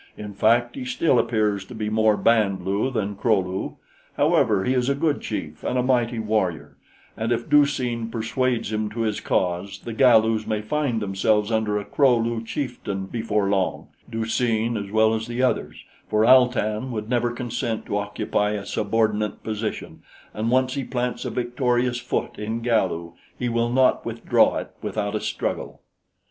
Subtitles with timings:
[0.17, 3.77] In fact, he still appears to be more Band lu than Kro lu.
[4.17, 6.75] However, he is a good chief and a mighty warrior,
[7.15, 11.77] and if Du seen persuades him to his cause, the Galus may find themselves under
[11.77, 16.47] a Kro lu chieftain before long Du seen as well as the others, for Al
[16.47, 20.01] tan would never consent to occupy a subordinate position,
[20.33, 25.13] and once he plants a victorious foot in Galu, he will not withdraw it without
[25.13, 25.81] a struggle."